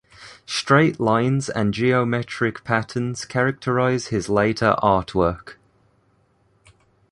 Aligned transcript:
Straight 0.47 0.99
lines 0.99 1.47
and 1.47 1.75
geometric 1.75 2.63
patterns 2.63 3.23
characterize 3.23 4.07
his 4.07 4.29
later 4.29 4.73
art 4.81 5.13
work. 5.13 5.59